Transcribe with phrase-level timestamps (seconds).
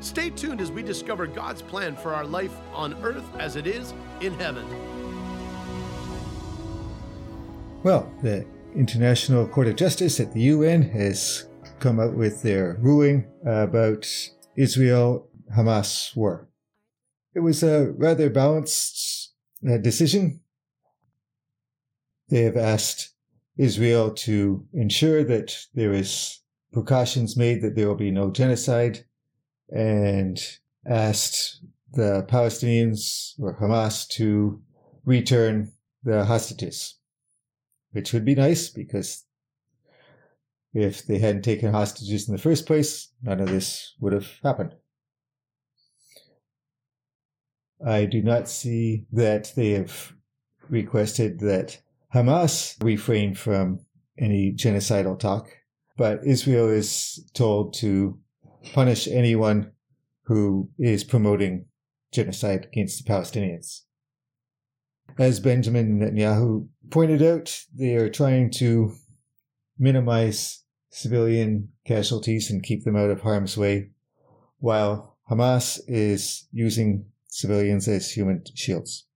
[0.00, 3.92] Stay tuned as we discover God's plan for our life on earth as it is
[4.22, 4.66] in heaven.
[7.82, 11.48] Well, the International Court of Justice at the UN has
[11.80, 14.06] come out with their ruling about
[14.56, 16.48] Israel Hamas war.
[17.34, 19.32] It was a rather balanced
[19.68, 20.40] uh, decision.
[22.28, 23.14] They have asked
[23.56, 26.40] Israel to ensure that there is
[26.72, 29.04] precautions made that there will be no genocide
[29.70, 30.40] and
[30.86, 34.60] asked the Palestinians or Hamas to
[35.04, 36.96] return the hostages,
[37.92, 39.24] which would be nice because
[40.72, 44.74] if they hadn't taken hostages in the first place, none of this would have happened.
[47.84, 50.12] I do not see that they have
[50.68, 51.80] requested that
[52.14, 53.80] Hamas refrain from
[54.18, 55.48] any genocidal talk,
[55.96, 58.18] but Israel is told to
[58.72, 59.72] punish anyone
[60.24, 61.66] who is promoting
[62.12, 63.80] genocide against the Palestinians.
[65.18, 68.94] As Benjamin Netanyahu pointed out, they are trying to
[69.78, 73.90] minimize civilian casualties and keep them out of harm's way,
[74.58, 79.06] while Hamas is using civilians as human shields.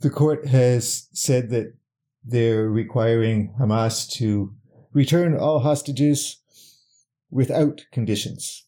[0.00, 1.74] The court has said that
[2.24, 4.54] they're requiring Hamas to
[4.92, 6.42] return all hostages
[7.34, 8.64] without conditions.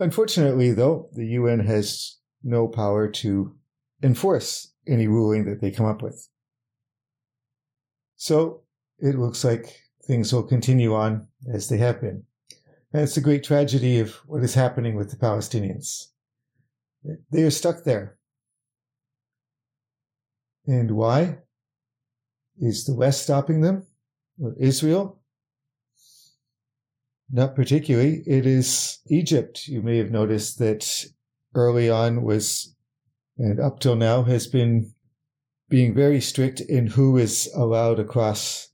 [0.00, 3.54] Unfortunately, though, the UN has no power to
[4.02, 6.28] enforce any ruling that they come up with.
[8.16, 8.62] So
[8.98, 12.24] it looks like things will continue on as they have been.
[12.92, 16.06] And it's a great tragedy of what is happening with the Palestinians.
[17.30, 18.16] They are stuck there.
[20.66, 21.38] And why?
[22.58, 23.86] Is the West stopping them?
[24.42, 25.20] Or Israel?
[27.30, 28.22] Not particularly.
[28.26, 29.66] It is Egypt.
[29.66, 31.06] You may have noticed that
[31.54, 32.74] early on was,
[33.36, 34.92] and up till now, has been
[35.68, 38.68] being very strict in who is allowed across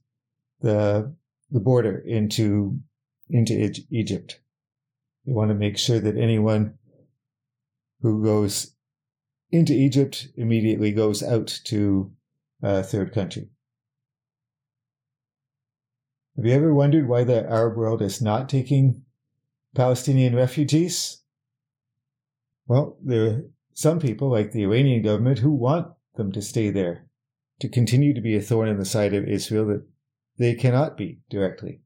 [0.61, 1.15] the
[1.49, 2.79] the border into
[3.29, 4.39] into Egypt.
[5.25, 6.77] They want to make sure that anyone
[8.01, 8.75] who goes
[9.51, 12.11] into Egypt immediately goes out to
[12.61, 13.49] a third country.
[16.35, 19.03] Have you ever wondered why the Arab world is not taking
[19.75, 21.21] Palestinian refugees?
[22.65, 23.41] Well, there are
[23.73, 27.05] some people, like the Iranian government, who want them to stay there,
[27.59, 29.85] to continue to be a thorn in the side of Israel that
[30.37, 31.81] they cannot be directly.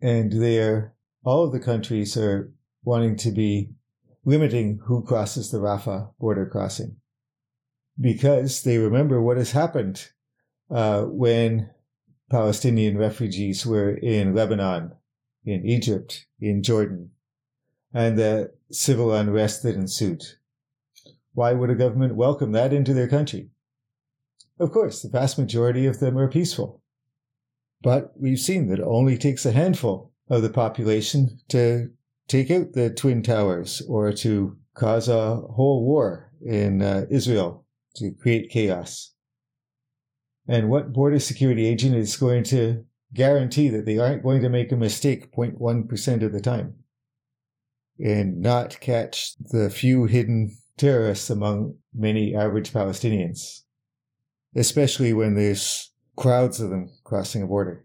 [0.00, 0.94] And there,
[1.24, 2.52] all of the countries are
[2.84, 3.70] wanting to be
[4.24, 6.96] limiting who crosses the Rafah border crossing
[8.00, 10.08] because they remember what has happened
[10.70, 11.70] uh, when
[12.32, 14.92] Palestinian refugees were in Lebanon,
[15.44, 17.10] in Egypt, in Jordan,
[17.92, 20.22] and the civil unrest that ensued.
[21.34, 23.50] Why would a government welcome that into their country?
[24.58, 26.80] Of course, the vast majority of them are peaceful.
[27.82, 31.90] But we've seen that it only takes a handful of the population to
[32.28, 37.66] take out the Twin Towers or to cause a whole war in uh, Israel
[37.96, 39.12] to create chaos.
[40.48, 44.72] And what border security agent is going to guarantee that they aren't going to make
[44.72, 46.74] a mistake 0.1% of the time
[47.98, 53.60] and not catch the few hidden terrorists among many average Palestinians,
[54.56, 57.84] especially when there's crowds of them crossing a border?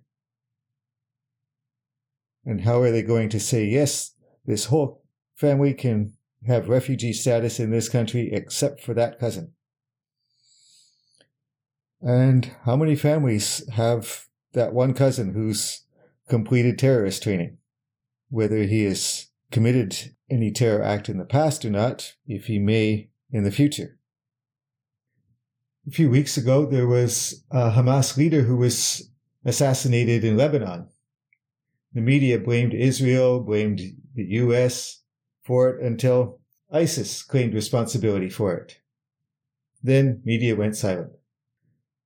[2.46, 4.14] And how are they going to say, yes,
[4.46, 5.04] this whole
[5.36, 6.14] family can
[6.48, 9.54] have refugee status in this country except for that cousin?
[12.08, 15.82] And how many families have that one cousin who's
[16.30, 17.58] completed terrorist training?
[18.30, 23.10] Whether he has committed any terror act in the past or not, if he may
[23.30, 24.00] in the future.
[25.86, 29.12] A few weeks ago, there was a Hamas leader who was
[29.44, 30.88] assassinated in Lebanon.
[31.92, 33.82] The media blamed Israel, blamed
[34.16, 35.02] the US
[35.44, 36.40] for it until
[36.72, 38.80] ISIS claimed responsibility for it.
[39.84, 41.12] Then media went silent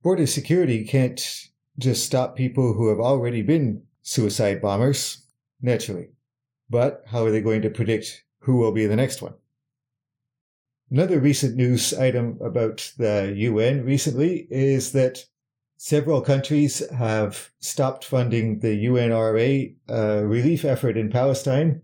[0.01, 5.25] border security can't just stop people who have already been suicide bombers,
[5.61, 6.09] naturally.
[6.69, 9.33] But how are they going to predict who will be the next one?
[10.89, 15.25] Another recent news item about the UN recently is that
[15.77, 21.81] several countries have stopped funding the UNRWA uh, relief effort in Palestine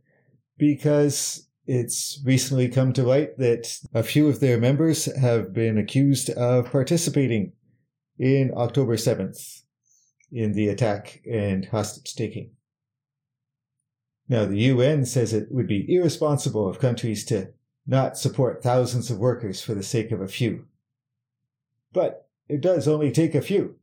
[0.58, 6.30] because it's recently come to light that a few of their members have been accused
[6.32, 7.54] of participating
[8.20, 9.62] in October 7th
[10.32, 12.52] in the attack and hostage taking.
[14.30, 17.54] Now, the UN says it would be irresponsible of countries to
[17.86, 20.66] not support thousands of workers for the sake of a few.
[21.94, 23.76] But it does only take a few.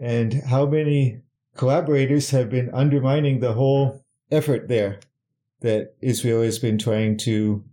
[0.00, 1.20] And how many
[1.56, 5.00] collaborators have been undermining the whole effort there
[5.60, 7.64] that Israel has been trying to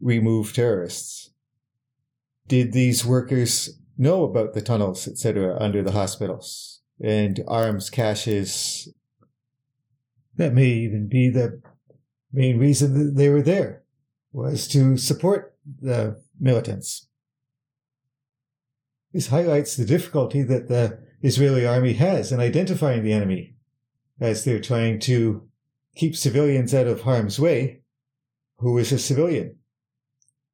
[0.00, 1.30] remove terrorists?
[2.48, 8.88] Did these workers know about the tunnels, etc., under the hospitals and arms caches?
[10.36, 11.60] That may even be the
[12.32, 13.82] main reason that they were there
[14.32, 17.08] was to support the militants.
[19.12, 23.56] This highlights the difficulty that the Israeli army has in identifying the enemy
[24.20, 25.48] as they're trying to
[25.96, 27.80] keep civilians out of harm's way.
[28.58, 29.56] Who is a civilian?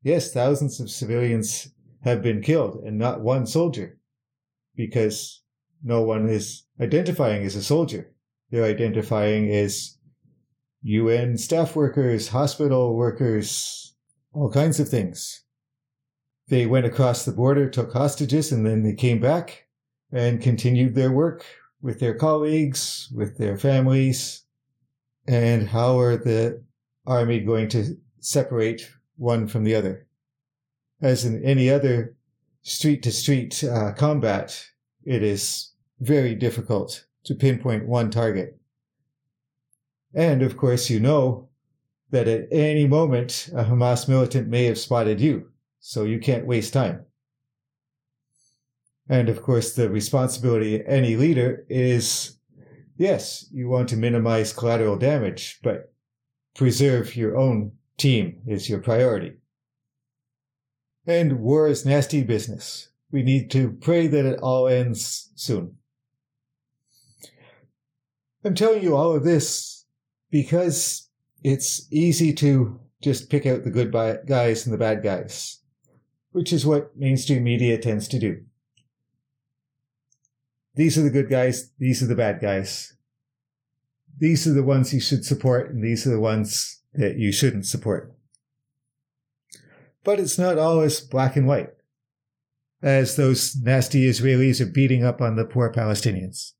[0.02, 1.68] Yes, thousands of civilians
[2.04, 3.98] have been killed and not one soldier
[4.76, 5.42] because
[5.82, 8.12] no one is identifying as a soldier.
[8.50, 9.96] They're identifying as
[10.82, 13.94] UN staff workers, hospital workers,
[14.32, 15.44] all kinds of things.
[16.48, 19.66] They went across the border, took hostages, and then they came back
[20.12, 21.44] and continued their work
[21.80, 24.42] with their colleagues, with their families.
[25.26, 26.62] And how are the
[27.06, 30.06] army going to separate one from the other?
[31.04, 32.16] As in any other
[32.62, 33.62] street to street
[33.94, 34.70] combat,
[35.04, 38.58] it is very difficult to pinpoint one target.
[40.14, 41.50] And of course, you know
[42.08, 46.72] that at any moment a Hamas militant may have spotted you, so you can't waste
[46.72, 47.04] time.
[49.06, 52.38] And of course, the responsibility of any leader is
[52.96, 55.92] yes, you want to minimize collateral damage, but
[56.54, 59.34] preserve your own team is your priority.
[61.06, 62.88] And war is nasty business.
[63.10, 65.76] We need to pray that it all ends soon.
[68.44, 69.84] I'm telling you all of this
[70.30, 71.08] because
[71.42, 75.60] it's easy to just pick out the good guys and the bad guys,
[76.32, 78.42] which is what mainstream media tends to do.
[80.74, 82.96] These are the good guys, these are the bad guys.
[84.18, 87.66] These are the ones you should support, and these are the ones that you shouldn't
[87.66, 88.14] support.
[90.04, 91.70] But it's not always black and white,
[92.82, 96.52] as those nasty Israelis are beating up on the poor Palestinians.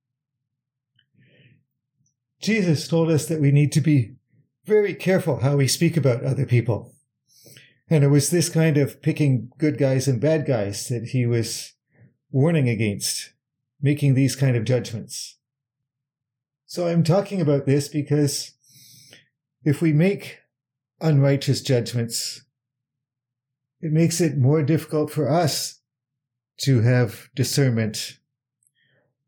[2.40, 4.16] Jesus told us that we need to be
[4.64, 6.94] very careful how we speak about other people.
[7.88, 11.74] And it was this kind of picking good guys and bad guys that he was
[12.30, 13.32] warning against,
[13.80, 15.38] making these kind of judgments.
[16.66, 18.52] So I'm talking about this because
[19.64, 20.38] if we make
[21.00, 22.42] unrighteous judgments,
[23.84, 25.80] it makes it more difficult for us
[26.56, 28.18] to have discernment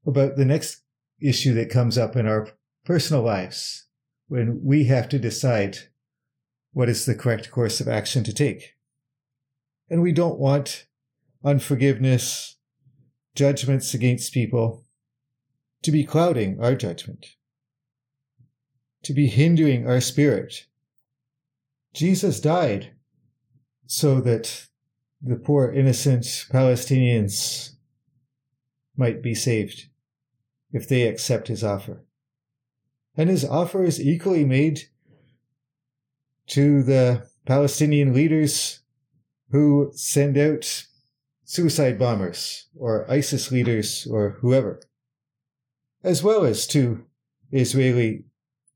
[0.07, 0.81] about the next
[1.21, 2.49] issue that comes up in our
[2.87, 3.87] personal lives
[4.29, 5.77] when we have to decide
[6.73, 8.77] what is the correct course of action to take.
[9.91, 10.87] And we don't want
[11.45, 12.57] unforgiveness,
[13.35, 14.87] judgments against people
[15.83, 17.27] to be clouding our judgment,
[19.03, 20.65] to be hindering our spirit.
[21.93, 22.96] Jesus died
[23.87, 24.67] so that
[25.23, 27.71] the poor innocent Palestinians
[28.97, 29.89] might be saved
[30.73, 32.07] if they accept his offer
[33.17, 34.83] and his offer is equally made
[36.49, 38.81] to the Palestinian leaders
[39.51, 40.87] who send out
[41.45, 44.81] suicide bombers or ISIS leaders or whoever,
[46.05, 47.05] as well as to
[47.51, 48.25] Israeli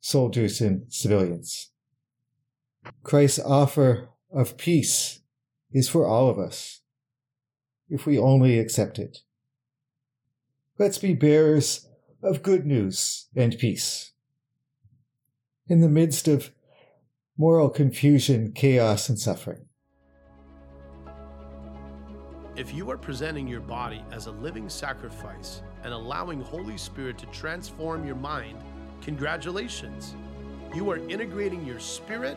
[0.00, 1.70] soldiers and civilians.
[3.02, 5.20] Christ's offer of peace
[5.72, 6.80] is for all of us,
[7.88, 9.18] if we only accept it.
[10.78, 11.88] Let's be bearers
[12.22, 14.12] of good news and peace
[15.68, 16.50] in the midst of
[17.36, 19.66] moral confusion, chaos, and suffering.
[22.56, 27.26] If you are presenting your body as a living sacrifice and allowing Holy Spirit to
[27.26, 28.58] transform your mind,
[29.00, 30.14] congratulations.
[30.74, 32.36] You are integrating your spirit,